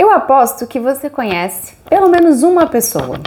Eu 0.00 0.10
aposto 0.10 0.66
que 0.66 0.80
você 0.80 1.10
conhece 1.10 1.74
pelo 1.90 2.08
menos 2.08 2.42
uma 2.42 2.66
pessoa 2.66 3.20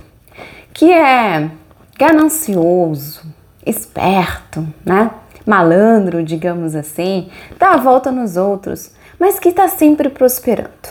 que 0.73 0.91
é 0.91 1.51
ganancioso, 1.99 3.21
esperto, 3.63 4.67
né? 4.83 5.11
Malandro, 5.45 6.23
digamos 6.23 6.75
assim, 6.75 7.29
dá 7.59 7.73
a 7.73 7.77
volta 7.77 8.11
nos 8.11 8.37
outros, 8.37 8.89
mas 9.19 9.37
que 9.37 9.49
está 9.49 9.67
sempre 9.67 10.09
prosperando. 10.09 10.89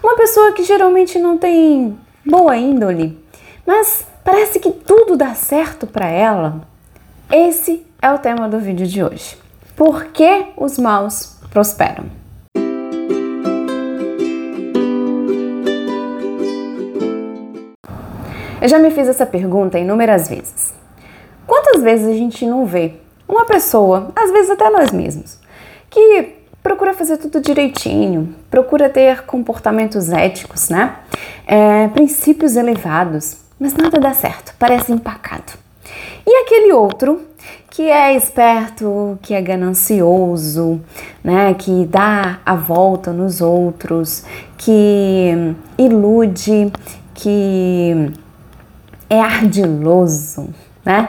Uma 0.00 0.14
pessoa 0.14 0.52
que 0.52 0.62
geralmente 0.62 1.18
não 1.18 1.36
tem 1.36 1.98
boa 2.24 2.56
índole, 2.56 3.20
mas 3.66 4.06
parece 4.22 4.60
que 4.60 4.70
tudo 4.70 5.16
dá 5.16 5.34
certo 5.34 5.84
para 5.84 6.06
ela. 6.06 6.60
Esse 7.28 7.84
é 8.00 8.12
o 8.12 8.18
tema 8.18 8.48
do 8.48 8.60
vídeo 8.60 8.86
de 8.86 9.02
hoje. 9.02 9.36
Por 9.74 10.04
que 10.12 10.52
os 10.56 10.78
maus 10.78 11.36
prosperam? 11.50 12.23
Eu 18.64 18.68
já 18.70 18.78
me 18.78 18.90
fiz 18.90 19.06
essa 19.06 19.26
pergunta 19.26 19.78
inúmeras 19.78 20.26
vezes. 20.26 20.72
Quantas 21.46 21.82
vezes 21.82 22.06
a 22.08 22.14
gente 22.14 22.46
não 22.46 22.64
vê 22.64 22.94
uma 23.28 23.44
pessoa, 23.44 24.10
às 24.16 24.30
vezes 24.30 24.50
até 24.50 24.70
nós 24.70 24.90
mesmos, 24.90 25.38
que 25.90 26.36
procura 26.62 26.94
fazer 26.94 27.18
tudo 27.18 27.42
direitinho, 27.42 28.34
procura 28.50 28.88
ter 28.88 29.26
comportamentos 29.26 30.08
éticos, 30.08 30.70
né? 30.70 30.96
É, 31.46 31.88
princípios 31.88 32.56
elevados, 32.56 33.36
mas 33.60 33.74
nada 33.74 34.00
dá 34.00 34.14
certo, 34.14 34.54
parece 34.58 34.92
empacado. 34.92 35.52
E 36.26 36.34
aquele 36.34 36.72
outro 36.72 37.20
que 37.68 37.82
é 37.82 38.16
esperto, 38.16 39.18
que 39.20 39.34
é 39.34 39.42
ganancioso, 39.42 40.80
né, 41.22 41.52
que 41.52 41.84
dá 41.84 42.40
a 42.46 42.54
volta 42.54 43.12
nos 43.12 43.42
outros, 43.42 44.24
que 44.56 45.54
ilude, 45.76 46.72
que 47.12 48.23
é 49.08 49.20
ardiloso, 49.20 50.48
né? 50.84 51.08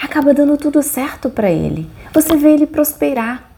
Acaba 0.00 0.34
dando 0.34 0.56
tudo 0.56 0.82
certo 0.82 1.30
para 1.30 1.50
ele. 1.50 1.88
Você 2.12 2.36
vê 2.36 2.50
ele 2.50 2.66
prosperar. 2.66 3.50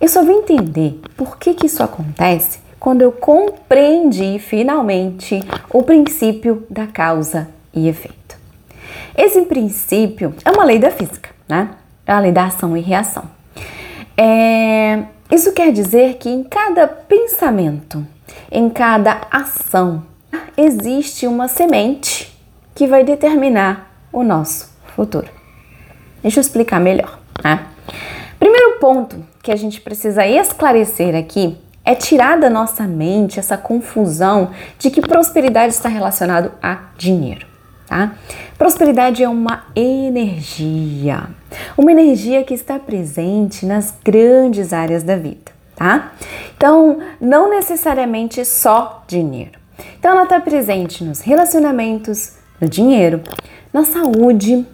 Eu 0.00 0.08
só 0.08 0.24
vou 0.24 0.38
entender 0.38 1.00
por 1.16 1.38
que, 1.38 1.54
que 1.54 1.66
isso 1.66 1.82
acontece 1.82 2.60
quando 2.78 3.02
eu 3.02 3.12
compreendi 3.12 4.38
finalmente 4.38 5.42
o 5.70 5.82
princípio 5.82 6.64
da 6.70 6.86
causa 6.86 7.48
e 7.74 7.88
efeito. 7.88 8.36
Esse 9.16 9.42
princípio 9.42 10.34
é 10.44 10.50
uma 10.50 10.64
lei 10.64 10.78
da 10.78 10.90
física, 10.90 11.30
né? 11.48 11.70
É 12.06 12.12
a 12.12 12.20
lei 12.20 12.32
da 12.32 12.44
ação 12.44 12.76
e 12.76 12.80
reação. 12.80 13.24
É, 14.16 15.04
isso 15.30 15.52
quer 15.52 15.72
dizer 15.72 16.14
que 16.14 16.30
em 16.30 16.42
cada 16.44 16.86
pensamento, 16.86 18.06
em 18.50 18.70
cada 18.70 19.20
ação, 19.30 20.04
existe 20.56 21.26
uma 21.26 21.48
semente 21.48 22.37
que 22.78 22.86
vai 22.86 23.02
determinar 23.02 23.90
o 24.12 24.22
nosso 24.22 24.72
futuro. 24.94 25.26
Deixa 26.22 26.38
eu 26.38 26.40
explicar 26.42 26.78
melhor. 26.78 27.18
Né? 27.42 27.66
Primeiro 28.38 28.78
ponto 28.78 29.16
que 29.42 29.50
a 29.50 29.56
gente 29.56 29.80
precisa 29.80 30.24
esclarecer 30.24 31.16
aqui 31.16 31.58
é 31.84 31.96
tirar 31.96 32.38
da 32.38 32.48
nossa 32.48 32.84
mente 32.84 33.40
essa 33.40 33.58
confusão 33.58 34.52
de 34.78 34.92
que 34.92 35.00
prosperidade 35.00 35.72
está 35.72 35.88
relacionado 35.88 36.52
a 36.62 36.78
dinheiro. 36.96 37.48
Tá? 37.88 38.12
Prosperidade 38.56 39.24
é 39.24 39.28
uma 39.28 39.64
energia, 39.74 41.24
uma 41.76 41.90
energia 41.90 42.44
que 42.44 42.54
está 42.54 42.78
presente 42.78 43.66
nas 43.66 43.92
grandes 44.04 44.72
áreas 44.72 45.02
da 45.02 45.16
vida, 45.16 45.50
tá? 45.74 46.12
Então, 46.56 47.00
não 47.20 47.50
necessariamente 47.50 48.44
só 48.44 49.02
dinheiro. 49.08 49.58
Então, 49.98 50.12
ela 50.12 50.24
está 50.24 50.38
presente 50.38 51.02
nos 51.02 51.20
relacionamentos, 51.20 52.37
no 52.60 52.68
dinheiro, 52.68 53.20
na 53.72 53.84
saúde, 53.84 54.66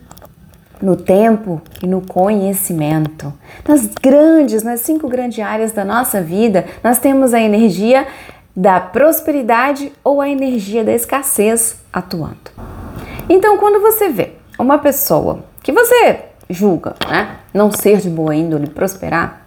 no 0.81 0.97
tempo 0.97 1.61
e 1.83 1.87
no 1.87 2.01
conhecimento. 2.01 3.33
Nas 3.67 3.87
grandes, 3.87 4.63
nas 4.63 4.81
cinco 4.81 5.09
grandes 5.09 5.45
áreas 5.45 5.73
da 5.73 5.85
nossa 5.85 6.21
vida, 6.21 6.67
nós 6.83 6.99
temos 6.99 7.33
a 7.33 7.41
energia 7.41 8.07
da 8.57 8.79
prosperidade 8.81 9.93
ou 10.03 10.21
a 10.21 10.29
energia 10.29 10.85
da 10.85 10.93
escassez 10.93 11.77
atuando. 11.93 12.51
Então, 13.29 13.57
quando 13.59 13.81
você 13.81 14.09
vê 14.09 14.33
uma 14.59 14.79
pessoa 14.79 15.45
que 15.63 15.73
você 15.73 16.21
julga, 16.49 16.95
né, 17.09 17.37
não 17.53 17.73
ser 17.73 17.99
de 17.99 18.11
boa 18.11 18.35
índole, 18.35 18.69
prosperar, 18.69 19.45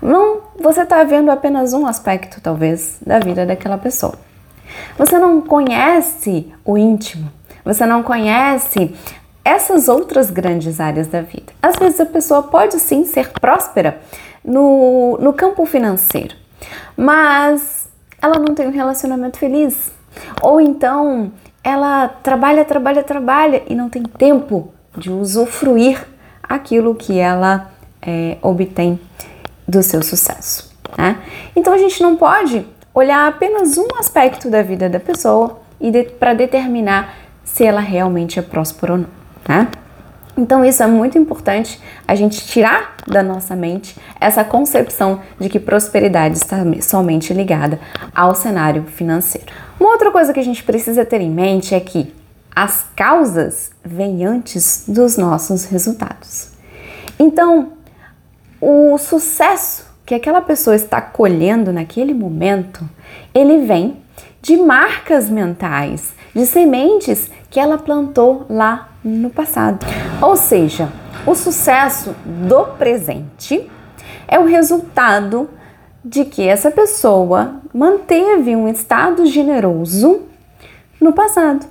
não, 0.00 0.42
você 0.60 0.82
está 0.82 1.02
vendo 1.02 1.30
apenas 1.30 1.72
um 1.72 1.86
aspecto, 1.86 2.40
talvez, 2.40 2.98
da 3.04 3.18
vida 3.18 3.46
daquela 3.46 3.78
pessoa. 3.78 4.14
Você 4.98 5.18
não 5.18 5.40
conhece 5.40 6.52
o 6.64 6.76
íntimo, 6.76 7.30
você 7.64 7.84
não 7.86 8.02
conhece 8.02 8.94
essas 9.44 9.88
outras 9.88 10.30
grandes 10.30 10.80
áreas 10.80 11.06
da 11.06 11.22
vida. 11.22 11.52
Às 11.62 11.76
vezes 11.76 12.00
a 12.00 12.06
pessoa 12.06 12.42
pode 12.42 12.78
sim 12.80 13.04
ser 13.04 13.30
próspera 13.30 14.00
no, 14.44 15.18
no 15.20 15.32
campo 15.32 15.64
financeiro, 15.66 16.34
mas 16.96 17.88
ela 18.20 18.38
não 18.38 18.54
tem 18.54 18.66
um 18.66 18.72
relacionamento 18.72 19.38
feliz. 19.38 19.92
Ou 20.42 20.60
então 20.60 21.32
ela 21.62 22.08
trabalha, 22.08 22.64
trabalha, 22.64 23.02
trabalha 23.02 23.62
e 23.68 23.74
não 23.74 23.88
tem 23.88 24.02
tempo 24.02 24.72
de 24.96 25.10
usufruir 25.10 26.06
aquilo 26.42 26.94
que 26.94 27.18
ela 27.18 27.70
é, 28.00 28.38
obtém 28.40 28.98
do 29.66 29.82
seu 29.82 30.02
sucesso. 30.02 30.72
Né? 30.96 31.20
Então 31.54 31.72
a 31.72 31.78
gente 31.78 32.02
não 32.02 32.16
pode 32.16 32.66
olhar 32.96 33.28
apenas 33.28 33.76
um 33.76 33.88
aspecto 33.98 34.48
da 34.48 34.62
vida 34.62 34.88
da 34.88 34.98
pessoa 34.98 35.60
e 35.78 35.90
de, 35.90 36.04
para 36.04 36.32
determinar 36.32 37.14
se 37.44 37.62
ela 37.62 37.80
realmente 37.80 38.38
é 38.38 38.42
próspera 38.42 38.94
ou 38.94 38.98
não, 39.00 39.08
tá? 39.44 39.68
Então 40.34 40.64
isso 40.64 40.82
é 40.82 40.86
muito 40.86 41.18
importante 41.18 41.80
a 42.08 42.14
gente 42.14 42.46
tirar 42.46 42.96
da 43.06 43.22
nossa 43.22 43.54
mente 43.54 43.96
essa 44.18 44.42
concepção 44.42 45.20
de 45.38 45.48
que 45.48 45.60
prosperidade 45.60 46.36
está 46.38 46.58
somente 46.80 47.32
ligada 47.34 47.78
ao 48.14 48.34
cenário 48.34 48.84
financeiro. 48.84 49.46
Uma 49.78 49.90
outra 49.90 50.10
coisa 50.10 50.32
que 50.32 50.40
a 50.40 50.44
gente 50.44 50.62
precisa 50.62 51.04
ter 51.04 51.20
em 51.20 51.30
mente 51.30 51.74
é 51.74 51.80
que 51.80 52.14
as 52.54 52.86
causas 52.96 53.70
vêm 53.84 54.24
antes 54.24 54.84
dos 54.88 55.18
nossos 55.18 55.66
resultados. 55.66 56.48
Então, 57.18 57.72
o 58.60 58.96
sucesso 58.96 59.85
que 60.06 60.14
aquela 60.14 60.40
pessoa 60.40 60.76
está 60.76 61.00
colhendo 61.00 61.72
naquele 61.72 62.14
momento, 62.14 62.88
ele 63.34 63.66
vem 63.66 63.96
de 64.40 64.56
marcas 64.56 65.28
mentais, 65.28 66.14
de 66.32 66.46
sementes 66.46 67.28
que 67.50 67.58
ela 67.58 67.76
plantou 67.76 68.46
lá 68.48 68.90
no 69.02 69.28
passado. 69.30 69.84
Ou 70.22 70.36
seja, 70.36 70.88
o 71.26 71.34
sucesso 71.34 72.14
do 72.24 72.66
presente 72.78 73.68
é 74.28 74.38
o 74.38 74.46
resultado 74.46 75.50
de 76.04 76.24
que 76.24 76.46
essa 76.46 76.70
pessoa 76.70 77.56
manteve 77.74 78.54
um 78.54 78.68
estado 78.68 79.26
generoso 79.26 80.22
no 81.00 81.12
passado. 81.12 81.66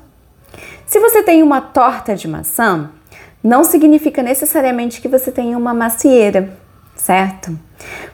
Se 0.86 1.00
você 1.00 1.24
tem 1.24 1.42
uma 1.42 1.62
torta 1.62 2.14
de 2.16 2.28
maçã, 2.28 2.90
não 3.42 3.64
significa 3.64 4.22
necessariamente 4.22 5.00
que 5.00 5.08
você 5.08 5.32
tenha 5.32 5.58
uma 5.58 5.74
macieira 5.74 6.65
certo? 6.96 7.58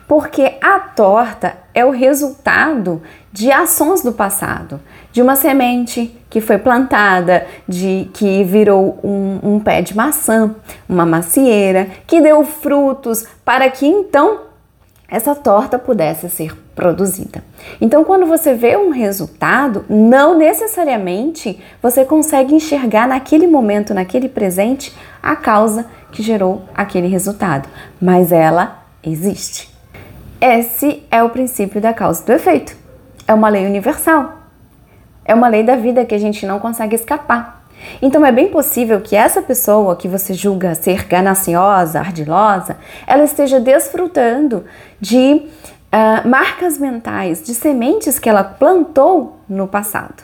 Porque 0.08 0.58
a 0.62 0.80
torta 0.80 1.58
é 1.74 1.86
o 1.86 1.92
resultado 1.92 3.02
de 3.32 3.52
ações 3.52 4.02
do 4.02 4.12
passado, 4.12 4.80
de 5.12 5.22
uma 5.22 5.36
semente 5.36 6.18
que 6.30 6.42
foi 6.42 6.58
plantada, 6.58 7.46
de 7.68 8.10
que 8.14 8.44
virou 8.44 9.00
um, 9.04 9.40
um 9.44 9.60
pé 9.60 9.82
de 9.82 9.96
maçã, 9.96 10.56
uma 10.88 11.06
macieira, 11.06 11.88
que 12.06 12.22
deu 12.22 12.44
frutos 12.44 13.26
para 13.46 13.70
que 13.70 13.86
então 13.86 14.42
essa 15.08 15.36
torta 15.36 15.78
pudesse 15.78 16.30
ser 16.30 16.56
produzida. 16.82 17.44
Então, 17.80 18.04
quando 18.04 18.26
você 18.26 18.56
vê 18.56 18.76
um 18.76 18.90
resultado, 18.90 19.86
não 19.88 20.36
necessariamente 20.36 21.62
você 21.80 22.04
consegue 22.04 22.56
enxergar 22.56 23.08
naquele 23.08 23.46
momento, 23.46 23.94
naquele 23.94 24.28
presente, 24.28 24.92
a 25.22 25.36
causa 25.36 25.86
que 26.12 26.24
gerou 26.24 26.64
aquele 26.74 27.08
resultado, 27.08 27.70
mas 28.02 28.32
ela 28.32 28.84
existe. 29.04 29.70
Esse 30.42 31.04
é 31.12 31.22
o 31.22 31.30
princípio 31.30 31.80
da 31.80 31.94
causa 31.94 32.24
e 32.24 32.26
do 32.26 32.34
efeito. 32.34 32.76
É 33.28 33.34
uma 33.36 33.48
lei 33.48 33.68
universal. 33.68 34.40
É 35.24 35.36
uma 35.36 35.50
lei 35.50 35.62
da 35.62 35.76
vida 35.76 36.04
que 36.04 36.16
a 36.16 36.20
gente 36.20 36.48
não 36.48 36.60
consegue 36.60 36.96
escapar. 36.96 37.64
Então 38.02 38.26
é 38.26 38.32
bem 38.32 38.48
possível 38.48 39.00
que 39.02 39.16
essa 39.16 39.40
pessoa 39.40 39.96
que 39.96 40.08
você 40.08 40.34
julga 40.34 40.74
ser 40.74 41.06
gananciosa, 41.06 42.00
ardilosa, 42.00 42.78
ela 43.06 43.24
esteja 43.24 43.60
desfrutando 43.60 44.66
de 45.00 45.48
uh, 45.92 46.28
marcas 46.28 46.78
mentais, 46.78 47.44
de 47.44 47.54
sementes 47.54 48.20
que 48.20 48.30
ela 48.30 48.44
plantou 48.44 49.40
no 49.48 49.68
passado. 49.68 50.24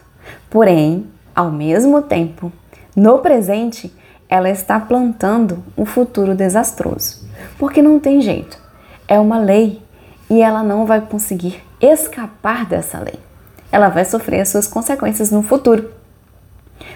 Porém, 0.50 1.08
ao 1.36 1.52
mesmo 1.52 2.02
tempo, 2.02 2.52
no 2.96 3.20
presente, 3.20 3.94
ela 4.30 4.50
está 4.50 4.80
plantando 4.80 5.64
um 5.78 5.86
futuro 5.86 6.36
desastroso. 6.36 7.26
Porque 7.58 7.82
não 7.82 8.00
tem 8.00 8.22
jeito 8.22 8.68
é 9.08 9.20
uma 9.20 9.40
lei 9.40 9.82
e 10.30 10.42
ela 10.42 10.62
não 10.62 10.86
vai 10.86 11.00
conseguir 11.02 11.64
escapar 11.80 12.66
dessa 12.66 13.00
lei. 13.00 13.20
ela 13.72 13.90
vai 13.90 14.06
sofrer 14.06 14.42
as 14.42 14.50
suas 14.50 14.66
consequências 14.66 15.30
no 15.30 15.44
futuro. 15.44 15.92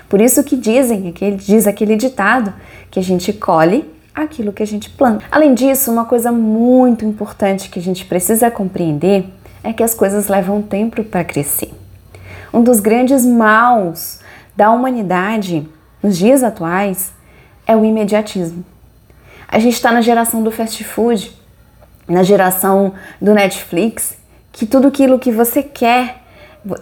Por 0.07 0.21
isso 0.21 0.43
que 0.43 0.55
dizem, 0.55 1.13
diz 1.37 1.67
aquele 1.67 1.95
ditado, 1.95 2.53
que 2.89 2.99
a 2.99 3.03
gente 3.03 3.33
colhe 3.33 3.89
aquilo 4.13 4.51
que 4.51 4.63
a 4.63 4.67
gente 4.67 4.89
planta. 4.89 5.25
Além 5.31 5.53
disso, 5.53 5.91
uma 5.91 6.05
coisa 6.05 6.31
muito 6.31 7.05
importante 7.05 7.69
que 7.69 7.79
a 7.79 7.81
gente 7.81 8.05
precisa 8.05 8.51
compreender 8.51 9.25
é 9.63 9.71
que 9.71 9.83
as 9.83 9.93
coisas 9.93 10.27
levam 10.27 10.61
tempo 10.61 11.03
para 11.03 11.23
crescer. 11.23 11.71
Um 12.53 12.63
dos 12.63 12.79
grandes 12.79 13.25
maus 13.25 14.19
da 14.55 14.71
humanidade 14.71 15.67
nos 16.03 16.17
dias 16.17 16.43
atuais 16.43 17.13
é 17.65 17.75
o 17.75 17.85
imediatismo. 17.85 18.65
A 19.47 19.59
gente 19.59 19.73
está 19.73 19.91
na 19.91 20.01
geração 20.01 20.43
do 20.43 20.51
fast 20.51 20.83
food, 20.83 21.31
na 22.07 22.23
geração 22.23 22.93
do 23.21 23.33
Netflix, 23.33 24.17
que 24.51 24.65
tudo 24.65 24.87
aquilo 24.87 25.19
que 25.19 25.31
você 25.31 25.63
quer 25.63 26.21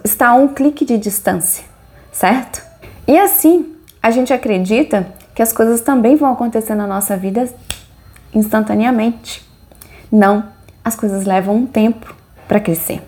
está 0.04 0.28
a 0.28 0.34
um 0.34 0.48
clique 0.48 0.84
de 0.84 0.98
distância, 0.98 1.64
certo? 2.12 2.62
E 3.06 3.18
assim, 3.18 3.74
a 4.02 4.10
gente 4.10 4.32
acredita 4.32 5.06
que 5.34 5.42
as 5.42 5.52
coisas 5.52 5.80
também 5.80 6.16
vão 6.16 6.32
acontecer 6.32 6.74
na 6.74 6.86
nossa 6.86 7.16
vida 7.16 7.48
instantaneamente. 8.34 9.46
Não, 10.10 10.44
as 10.84 10.96
coisas 10.96 11.24
levam 11.24 11.56
um 11.56 11.66
tempo 11.66 12.14
para 12.48 12.60
crescer. 12.60 13.02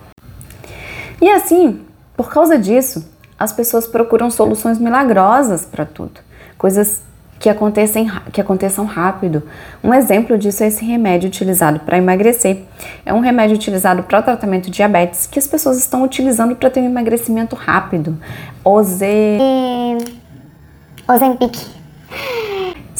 E 1.20 1.28
assim, 1.28 1.80
por 2.16 2.30
causa 2.30 2.58
disso, 2.58 3.08
as 3.38 3.52
pessoas 3.52 3.86
procuram 3.86 4.30
soluções 4.30 4.78
milagrosas 4.78 5.64
para 5.64 5.84
tudo, 5.84 6.20
coisas 6.56 7.02
que, 7.42 7.48
acontecem, 7.48 8.08
que 8.32 8.40
aconteçam 8.40 8.84
rápido. 8.84 9.42
Um 9.82 9.92
exemplo 9.92 10.38
disso 10.38 10.62
é 10.62 10.68
esse 10.68 10.84
remédio 10.84 11.28
utilizado 11.28 11.80
para 11.80 11.98
emagrecer. 11.98 12.62
É 13.04 13.12
um 13.12 13.18
remédio 13.18 13.56
utilizado 13.56 14.04
para 14.04 14.20
o 14.20 14.22
tratamento 14.22 14.66
de 14.66 14.70
diabetes 14.70 15.26
que 15.26 15.40
as 15.40 15.46
pessoas 15.48 15.76
estão 15.76 16.04
utilizando 16.04 16.54
para 16.54 16.70
ter 16.70 16.80
um 16.80 16.86
emagrecimento 16.86 17.56
rápido. 17.56 18.16
Oze... 18.64 19.38
Ozempic. 21.08 21.81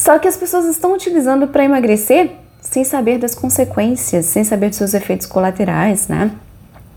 Só 0.02 0.18
que 0.18 0.26
as 0.26 0.36
pessoas 0.36 0.64
estão 0.66 0.94
utilizando 0.94 1.46
para 1.46 1.64
emagrecer 1.64 2.32
sem 2.60 2.82
saber 2.82 3.18
das 3.18 3.36
consequências, 3.36 4.26
sem 4.26 4.42
saber 4.42 4.68
dos 4.68 4.78
seus 4.78 4.94
efeitos 4.94 5.28
colaterais, 5.28 6.08
né? 6.08 6.32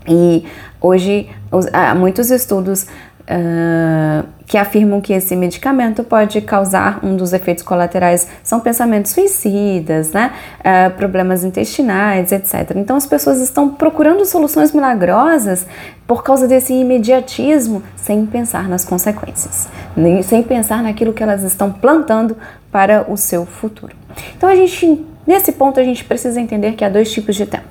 E 0.08 0.44
hoje 0.80 1.30
há 1.72 1.94
muitos 1.94 2.32
estudos 2.32 2.84
Uh, 3.28 4.24
que 4.46 4.56
afirmam 4.56 5.00
que 5.00 5.12
esse 5.12 5.34
medicamento 5.34 6.04
pode 6.04 6.40
causar 6.40 7.04
um 7.04 7.16
dos 7.16 7.32
efeitos 7.32 7.64
colaterais 7.64 8.28
são 8.40 8.60
pensamentos 8.60 9.10
suicidas, 9.10 10.12
né? 10.12 10.32
Uh, 10.60 10.96
problemas 10.96 11.42
intestinais, 11.42 12.30
etc. 12.30 12.72
Então 12.76 12.96
as 12.96 13.04
pessoas 13.04 13.40
estão 13.40 13.68
procurando 13.70 14.24
soluções 14.24 14.72
milagrosas 14.72 15.66
por 16.06 16.22
causa 16.22 16.46
desse 16.46 16.72
imediatismo, 16.72 17.82
sem 17.96 18.24
pensar 18.24 18.68
nas 18.68 18.84
consequências, 18.84 19.68
nem, 19.96 20.22
sem 20.22 20.44
pensar 20.44 20.80
naquilo 20.80 21.12
que 21.12 21.22
elas 21.22 21.42
estão 21.42 21.72
plantando 21.72 22.36
para 22.70 23.10
o 23.10 23.16
seu 23.16 23.44
futuro. 23.44 23.96
Então 24.36 24.48
a 24.48 24.54
gente, 24.54 25.04
nesse 25.26 25.50
ponto, 25.50 25.80
a 25.80 25.82
gente 25.82 26.04
precisa 26.04 26.40
entender 26.40 26.74
que 26.74 26.84
há 26.84 26.88
dois 26.88 27.10
tipos 27.10 27.34
de 27.34 27.46
tempo. 27.46 27.64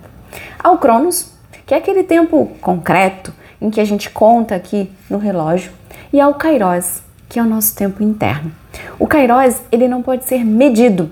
Há 0.62 0.72
o 0.72 0.78
Cronos, 0.78 1.32
que 1.66 1.74
é 1.74 1.78
aquele 1.78 2.04
tempo 2.04 2.52
concreto 2.60 3.34
em 3.62 3.70
que 3.70 3.80
a 3.80 3.86
gente 3.86 4.10
conta 4.10 4.56
aqui 4.56 4.92
no 5.10 5.18
relógio, 5.18 5.72
e 6.12 6.20
ao 6.20 6.34
Kairos, 6.36 7.02
que 7.28 7.40
é 7.40 7.42
o 7.42 7.46
nosso 7.46 7.76
tempo 7.76 8.04
interno. 8.04 8.52
O 9.00 9.08
Kairos, 9.08 9.62
ele 9.72 9.88
não 9.88 10.02
pode 10.02 10.26
ser 10.26 10.44
medido, 10.44 11.12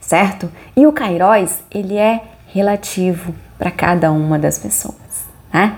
certo? 0.00 0.50
E 0.76 0.86
o 0.86 0.92
Kairos, 0.92 1.58
ele 1.70 1.96
é 1.96 2.22
relativo 2.48 3.34
para 3.58 3.70
cada 3.70 4.10
uma 4.10 4.38
das 4.38 4.58
pessoas, 4.58 4.94
né? 5.52 5.76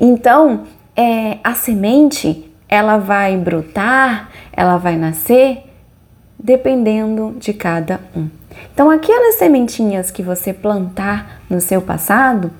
Então, 0.00 0.64
é, 0.96 1.38
a 1.44 1.54
semente, 1.54 2.50
ela 2.68 2.98
vai 2.98 3.36
brotar, 3.36 4.30
ela 4.52 4.76
vai 4.76 4.96
nascer 4.96 5.64
dependendo 6.38 7.36
de 7.38 7.52
cada 7.52 8.00
um. 8.16 8.28
Então, 8.72 8.90
aquelas 8.90 9.36
sementinhas 9.36 10.10
que 10.10 10.22
você 10.22 10.52
plantar 10.52 11.37
no 11.48 11.60
seu 11.60 11.80
passado, 11.80 12.50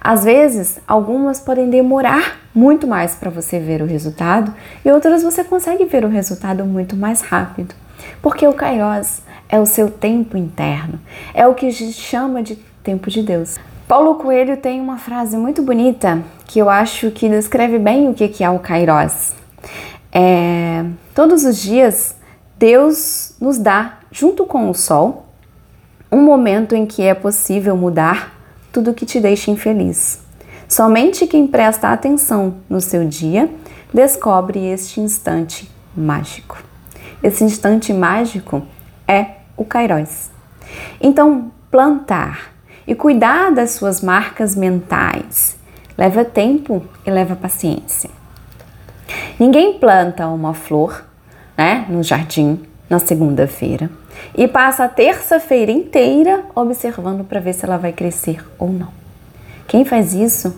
às 0.00 0.24
vezes, 0.24 0.80
algumas 0.86 1.38
podem 1.38 1.70
demorar 1.70 2.40
muito 2.52 2.88
mais 2.88 3.14
para 3.14 3.30
você 3.30 3.60
ver 3.60 3.80
o 3.82 3.86
resultado 3.86 4.52
e 4.84 4.90
outras 4.90 5.22
você 5.22 5.44
consegue 5.44 5.84
ver 5.84 6.04
o 6.04 6.08
resultado 6.08 6.64
muito 6.64 6.96
mais 6.96 7.20
rápido. 7.20 7.72
Porque 8.20 8.46
o 8.46 8.52
Kairos 8.52 9.22
é 9.48 9.60
o 9.60 9.66
seu 9.66 9.88
tempo 9.88 10.36
interno, 10.36 10.98
é 11.32 11.46
o 11.46 11.54
que 11.54 11.66
a 11.66 11.70
gente 11.70 11.92
chama 11.92 12.42
de 12.42 12.56
tempo 12.82 13.08
de 13.10 13.22
Deus. 13.22 13.58
Paulo 13.86 14.16
Coelho 14.16 14.56
tem 14.56 14.80
uma 14.80 14.98
frase 14.98 15.36
muito 15.36 15.62
bonita 15.62 16.20
que 16.46 16.58
eu 16.58 16.68
acho 16.68 17.12
que 17.12 17.28
descreve 17.28 17.78
bem 17.78 18.08
o 18.08 18.14
que 18.14 18.42
é 18.42 18.50
o 18.50 18.58
Kairos. 18.58 19.34
É, 20.10 20.84
todos 21.14 21.44
os 21.44 21.62
dias, 21.62 22.16
Deus 22.58 23.34
nos 23.40 23.56
dá, 23.56 23.98
junto 24.10 24.44
com 24.46 24.68
o 24.68 24.74
sol, 24.74 25.26
um 26.12 26.20
momento 26.20 26.76
em 26.76 26.84
que 26.84 27.02
é 27.02 27.14
possível 27.14 27.74
mudar 27.74 28.38
tudo 28.70 28.92
que 28.92 29.06
te 29.06 29.18
deixa 29.18 29.50
infeliz. 29.50 30.20
Somente 30.68 31.26
quem 31.26 31.46
presta 31.46 31.88
atenção 31.88 32.56
no 32.68 32.82
seu 32.82 33.08
dia 33.08 33.48
descobre 33.92 34.66
este 34.66 35.00
instante 35.00 35.70
mágico. 35.96 36.58
Esse 37.22 37.44
instante 37.44 37.94
mágico 37.94 38.62
é 39.08 39.26
o 39.56 39.64
Kairos. 39.64 40.30
Então, 41.00 41.50
plantar 41.70 42.52
e 42.86 42.94
cuidar 42.94 43.50
das 43.50 43.72
suas 43.72 44.02
marcas 44.02 44.54
mentais 44.54 45.56
leva 45.96 46.24
tempo 46.24 46.84
e 47.06 47.10
leva 47.10 47.36
paciência. 47.36 48.10
Ninguém 49.38 49.78
planta 49.78 50.26
uma 50.26 50.52
flor 50.54 51.04
né, 51.56 51.86
no 51.88 52.02
jardim 52.02 52.60
na 52.92 52.98
segunda-feira 52.98 53.90
e 54.36 54.46
passa 54.46 54.84
a 54.84 54.88
terça-feira 54.88 55.72
inteira 55.72 56.44
observando 56.54 57.24
para 57.24 57.40
ver 57.40 57.54
se 57.54 57.64
ela 57.64 57.78
vai 57.78 57.90
crescer 57.90 58.44
ou 58.58 58.70
não. 58.70 58.88
Quem 59.66 59.82
faz 59.82 60.12
isso 60.12 60.54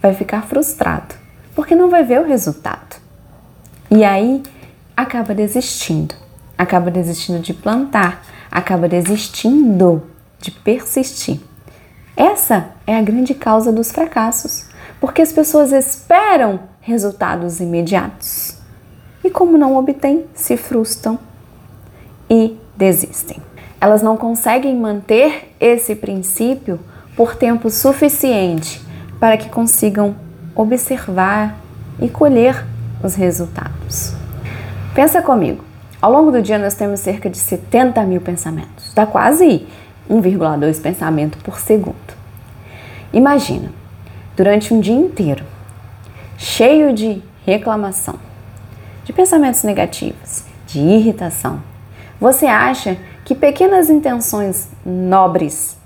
vai 0.00 0.14
ficar 0.14 0.46
frustrado, 0.46 1.14
porque 1.54 1.74
não 1.74 1.90
vai 1.90 2.02
ver 2.02 2.18
o 2.22 2.26
resultado. 2.26 2.96
E 3.90 4.02
aí 4.04 4.42
acaba 4.96 5.34
desistindo, 5.34 6.14
acaba 6.56 6.90
desistindo 6.90 7.40
de 7.40 7.52
plantar, 7.52 8.24
acaba 8.50 8.88
desistindo 8.88 10.02
de 10.40 10.50
persistir. 10.50 11.38
Essa 12.16 12.70
é 12.86 12.96
a 12.96 13.02
grande 13.02 13.34
causa 13.34 13.70
dos 13.70 13.92
fracassos, 13.92 14.64
porque 14.98 15.20
as 15.20 15.30
pessoas 15.30 15.72
esperam 15.72 16.60
resultados 16.80 17.60
imediatos. 17.60 18.56
E 19.22 19.28
como 19.28 19.58
não 19.58 19.76
obtêm, 19.76 20.24
se 20.34 20.56
frustram 20.56 21.18
desistem. 22.76 23.38
Elas 23.80 24.02
não 24.02 24.16
conseguem 24.16 24.76
manter 24.76 25.54
esse 25.60 25.94
princípio 25.94 26.80
por 27.16 27.34
tempo 27.34 27.70
suficiente 27.70 28.80
para 29.18 29.36
que 29.36 29.48
consigam 29.48 30.14
observar 30.54 31.56
e 32.00 32.08
colher 32.08 32.64
os 33.02 33.14
resultados. 33.14 34.14
Pensa 34.94 35.22
comigo, 35.22 35.64
ao 36.00 36.10
longo 36.10 36.30
do 36.30 36.42
dia 36.42 36.58
nós 36.58 36.74
temos 36.74 37.00
cerca 37.00 37.28
de 37.28 37.38
70 37.38 38.02
mil 38.04 38.20
pensamentos, 38.20 38.92
dá 38.94 39.06
quase 39.06 39.66
1,2 40.10 40.80
pensamento 40.80 41.38
por 41.38 41.58
segundo. 41.58 42.16
Imagina, 43.12 43.70
durante 44.36 44.72
um 44.72 44.80
dia 44.80 44.94
inteiro, 44.94 45.44
cheio 46.36 46.92
de 46.92 47.22
reclamação, 47.46 48.18
de 49.04 49.12
pensamentos 49.12 49.62
negativos, 49.62 50.44
de 50.66 50.80
irritação, 50.80 51.60
você 52.20 52.46
acha 52.46 52.96
que 53.24 53.34
pequenas 53.34 53.90
intenções 53.90 54.68
nobres 54.84 55.76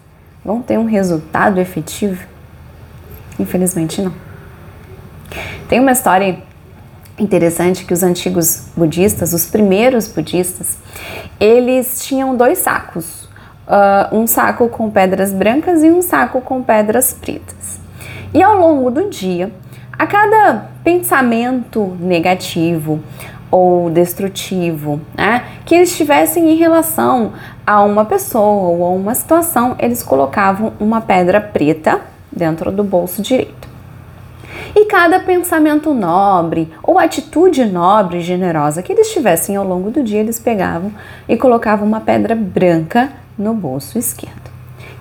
vão 0.44 0.62
ter 0.62 0.78
um 0.78 0.84
resultado 0.84 1.58
efetivo? 1.58 2.26
Infelizmente 3.38 4.00
não. 4.02 4.12
Tem 5.68 5.80
uma 5.80 5.92
história 5.92 6.38
interessante 7.18 7.84
que 7.84 7.92
os 7.92 8.02
antigos 8.02 8.68
budistas, 8.76 9.32
os 9.32 9.46
primeiros 9.46 10.08
budistas, 10.08 10.78
eles 11.38 12.04
tinham 12.04 12.36
dois 12.36 12.58
sacos, 12.58 13.24
uh, 13.66 14.14
um 14.14 14.26
saco 14.26 14.68
com 14.68 14.90
pedras 14.90 15.32
brancas 15.32 15.82
e 15.82 15.90
um 15.90 16.02
saco 16.02 16.40
com 16.40 16.62
pedras 16.62 17.12
pretas. 17.12 17.78
E 18.32 18.42
ao 18.42 18.58
longo 18.58 18.90
do 18.90 19.08
dia, 19.10 19.52
a 19.98 20.06
cada 20.06 20.70
pensamento 20.82 21.96
negativo, 22.00 23.00
ou 23.50 23.90
destrutivo, 23.90 25.00
né? 25.16 25.44
Que 25.64 25.74
eles 25.74 25.96
tivessem 25.96 26.50
em 26.50 26.56
relação 26.56 27.32
a 27.66 27.82
uma 27.82 28.04
pessoa 28.04 28.68
ou 28.68 28.84
a 28.84 28.90
uma 28.90 29.14
situação, 29.14 29.74
eles 29.78 30.02
colocavam 30.02 30.72
uma 30.78 31.00
pedra 31.00 31.40
preta 31.40 32.00
dentro 32.30 32.70
do 32.70 32.84
bolso 32.84 33.20
direito. 33.20 33.68
E 34.74 34.84
cada 34.84 35.18
pensamento 35.20 35.92
nobre 35.92 36.72
ou 36.82 36.98
atitude 36.98 37.64
nobre 37.64 38.18
e 38.18 38.22
generosa 38.22 38.82
que 38.82 38.92
eles 38.92 39.12
tivessem 39.12 39.56
ao 39.56 39.66
longo 39.66 39.90
do 39.90 40.02
dia, 40.02 40.20
eles 40.20 40.38
pegavam 40.38 40.92
e 41.28 41.36
colocavam 41.36 41.86
uma 41.86 42.00
pedra 42.00 42.36
branca 42.36 43.10
no 43.36 43.52
bolso 43.52 43.98
esquerdo. 43.98 44.50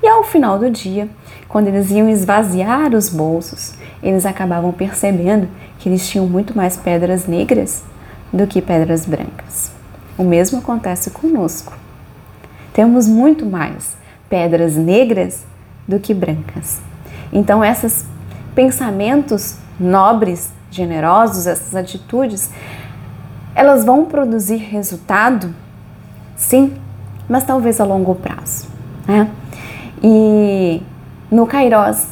E 0.01 0.07
ao 0.07 0.23
final 0.23 0.57
do 0.57 0.69
dia, 0.71 1.07
quando 1.47 1.67
eles 1.67 1.91
iam 1.91 2.09
esvaziar 2.09 2.95
os 2.95 3.09
bolsos, 3.09 3.73
eles 4.01 4.25
acabavam 4.25 4.71
percebendo 4.71 5.47
que 5.77 5.89
eles 5.89 6.07
tinham 6.07 6.25
muito 6.25 6.55
mais 6.55 6.77
pedras 6.77 7.27
negras 7.27 7.83
do 8.31 8.47
que 8.47 8.61
pedras 8.61 9.05
brancas. 9.05 9.71
O 10.17 10.23
mesmo 10.23 10.59
acontece 10.59 11.09
conosco. 11.11 11.73
Temos 12.73 13.07
muito 13.07 13.45
mais 13.45 13.97
pedras 14.29 14.75
negras 14.75 15.43
do 15.87 15.99
que 15.99 16.13
brancas. 16.13 16.79
Então, 17.31 17.63
esses 17.63 18.05
pensamentos 18.53 19.55
nobres, 19.79 20.51
generosos, 20.69 21.47
essas 21.47 21.75
atitudes, 21.75 22.51
elas 23.55 23.83
vão 23.83 24.05
produzir 24.05 24.57
resultado, 24.57 25.53
sim, 26.35 26.73
mas 27.27 27.43
talvez 27.43 27.79
a 27.79 27.85
longo 27.85 28.15
prazo. 28.15 28.67
Né? 29.07 29.29
E 30.03 30.81
no 31.31 31.45
Kairos, 31.45 32.05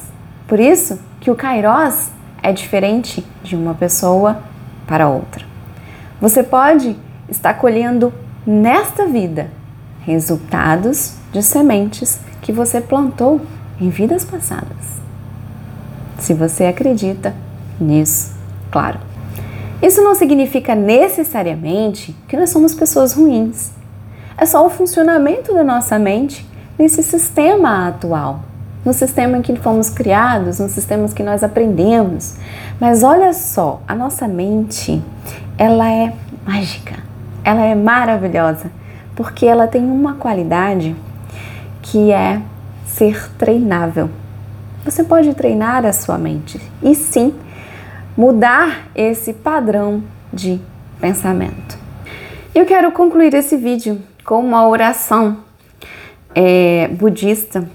por 0.46 0.58
isso 0.58 0.98
que 1.20 1.30
o 1.30 1.34
Kairos 1.34 2.08
é 2.42 2.52
diferente 2.52 3.26
de 3.42 3.56
uma 3.56 3.74
pessoa 3.74 4.40
para 4.86 5.08
outra. 5.08 5.44
Você 6.20 6.42
pode 6.42 6.96
estar 7.28 7.54
colhendo 7.54 8.12
nesta 8.46 9.06
vida 9.06 9.50
resultados 10.00 11.14
de 11.32 11.42
sementes 11.42 12.18
que 12.42 12.50
você 12.50 12.80
plantou 12.80 13.40
em 13.80 13.88
vidas 13.88 14.24
passadas. 14.24 14.98
Se 16.18 16.34
você 16.34 16.64
acredita 16.64 17.34
nisso, 17.80 18.32
claro. 18.70 18.98
Isso 19.80 20.02
não 20.02 20.14
significa 20.14 20.74
necessariamente 20.74 22.16
que 22.26 22.36
nós 22.36 22.50
somos 22.50 22.74
pessoas 22.74 23.12
ruins. 23.12 23.70
É 24.36 24.44
só 24.44 24.66
o 24.66 24.70
funcionamento 24.70 25.54
da 25.54 25.62
nossa 25.62 25.98
mente 25.98 26.44
nesse 26.76 27.02
sistema 27.02 27.86
atual, 27.88 28.40
no 28.88 28.94
sistema 28.94 29.36
em 29.36 29.42
que 29.42 29.54
fomos 29.54 29.90
criados, 29.90 30.58
no 30.58 30.68
sistema 30.70 31.06
que 31.10 31.22
nós 31.22 31.44
aprendemos. 31.44 32.36
Mas 32.80 33.02
olha 33.02 33.34
só, 33.34 33.82
a 33.86 33.94
nossa 33.94 34.26
mente, 34.26 35.02
ela 35.58 35.90
é 35.90 36.14
mágica, 36.46 36.94
ela 37.44 37.66
é 37.66 37.74
maravilhosa, 37.74 38.70
porque 39.14 39.44
ela 39.44 39.66
tem 39.66 39.84
uma 39.84 40.14
qualidade 40.14 40.96
que 41.82 42.10
é 42.10 42.40
ser 42.86 43.30
treinável. 43.32 44.08
Você 44.86 45.04
pode 45.04 45.34
treinar 45.34 45.84
a 45.84 45.92
sua 45.92 46.16
mente 46.16 46.58
e 46.82 46.94
sim 46.94 47.34
mudar 48.16 48.88
esse 48.94 49.34
padrão 49.34 50.02
de 50.32 50.58
pensamento. 50.98 51.76
Eu 52.54 52.64
quero 52.64 52.90
concluir 52.92 53.34
esse 53.34 53.54
vídeo 53.54 54.00
com 54.24 54.40
uma 54.40 54.66
oração 54.66 55.40
é, 56.34 56.88
budista 56.88 57.68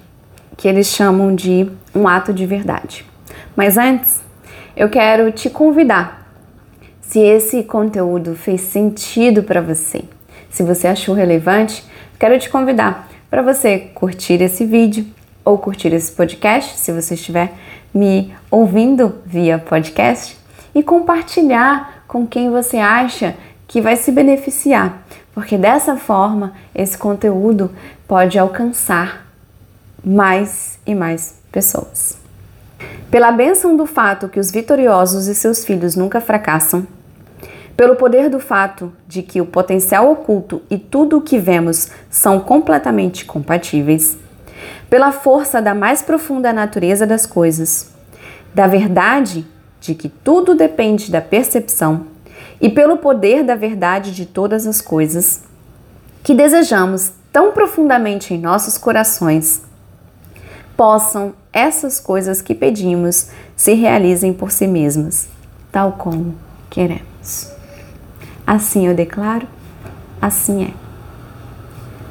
que 0.57 0.67
eles 0.67 0.87
chamam 0.87 1.35
de 1.35 1.69
um 1.93 2.07
ato 2.07 2.33
de 2.33 2.45
verdade. 2.45 3.05
Mas 3.55 3.77
antes, 3.77 4.21
eu 4.75 4.89
quero 4.89 5.31
te 5.31 5.49
convidar. 5.49 6.27
Se 7.01 7.19
esse 7.19 7.63
conteúdo 7.63 8.35
fez 8.35 8.61
sentido 8.61 9.43
para 9.43 9.61
você, 9.61 10.03
se 10.49 10.63
você 10.63 10.87
achou 10.87 11.13
relevante, 11.13 11.83
quero 12.19 12.39
te 12.39 12.49
convidar 12.49 13.07
para 13.29 13.41
você 13.41 13.79
curtir 13.79 14.41
esse 14.41 14.65
vídeo 14.65 15.05
ou 15.43 15.57
curtir 15.57 15.93
esse 15.93 16.11
podcast, 16.11 16.77
se 16.77 16.91
você 16.91 17.15
estiver 17.15 17.51
me 17.93 18.33
ouvindo 18.49 19.15
via 19.25 19.59
podcast, 19.59 20.37
e 20.73 20.81
compartilhar 20.81 22.03
com 22.07 22.25
quem 22.25 22.49
você 22.49 22.77
acha 22.77 23.35
que 23.67 23.81
vai 23.81 23.95
se 23.95 24.11
beneficiar, 24.11 25.03
porque 25.33 25.57
dessa 25.57 25.95
forma 25.95 26.53
esse 26.73 26.97
conteúdo 26.97 27.71
pode 28.07 28.37
alcançar 28.37 29.25
mais 30.03 30.79
e 30.85 30.93
mais 30.93 31.35
pessoas. 31.51 32.17
Pela 33.09 33.31
bênção 33.31 33.77
do 33.77 33.85
fato 33.85 34.27
que 34.27 34.39
os 34.39 34.51
vitoriosos 34.51 35.27
e 35.27 35.35
seus 35.35 35.63
filhos 35.63 35.95
nunca 35.95 36.19
fracassam, 36.19 36.85
pelo 37.77 37.95
poder 37.95 38.29
do 38.29 38.39
fato 38.39 38.91
de 39.07 39.21
que 39.21 39.41
o 39.41 39.45
potencial 39.45 40.11
oculto 40.11 40.61
e 40.69 40.77
tudo 40.77 41.17
o 41.17 41.21
que 41.21 41.39
vemos 41.39 41.89
são 42.09 42.39
completamente 42.39 43.25
compatíveis, 43.25 44.17
pela 44.89 45.11
força 45.11 45.61
da 45.61 45.73
mais 45.73 46.01
profunda 46.01 46.53
natureza 46.53 47.05
das 47.07 47.25
coisas, 47.25 47.91
da 48.53 48.67
verdade 48.67 49.45
de 49.79 49.95
que 49.95 50.07
tudo 50.07 50.55
depende 50.55 51.11
da 51.11 51.19
percepção 51.19 52.07
e 52.61 52.69
pelo 52.69 52.97
poder 52.97 53.43
da 53.43 53.55
verdade 53.55 54.13
de 54.13 54.25
todas 54.25 54.65
as 54.67 54.79
coisas, 54.79 55.43
que 56.23 56.33
desejamos 56.33 57.11
tão 57.31 57.51
profundamente 57.51 58.33
em 58.33 58.39
nossos 58.39 58.77
corações, 58.77 59.63
possam 60.75 61.33
essas 61.51 61.99
coisas 61.99 62.41
que 62.41 62.55
pedimos 62.55 63.29
se 63.55 63.73
realizem 63.73 64.33
por 64.33 64.51
si 64.51 64.67
mesmas, 64.67 65.27
tal 65.71 65.93
como 65.93 66.35
queremos. 66.69 67.51
Assim 68.45 68.87
eu 68.87 68.95
declaro, 68.95 69.47
assim 70.21 70.65
é. 70.65 70.73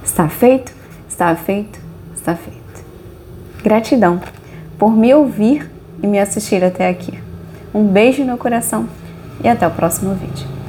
Está 0.05 0.29
feito, 0.29 0.73
está 1.09 1.35
feito, 1.37 1.79
está 2.15 2.35
feito. 2.35 2.85
Gratidão 3.63 4.21
por 4.79 4.97
me 4.97 5.13
ouvir 5.15 5.71
e 6.03 6.07
me 6.07 6.19
assistir 6.19 6.65
até 6.65 6.89
aqui. 6.89 7.19
Um 7.75 7.87
beijo 7.87 8.25
no 8.25 8.37
coração 8.37 8.89
e 9.43 9.49
até 9.49 9.67
o 9.67 9.71
próximo 9.71 10.15
vídeo. 10.15 10.62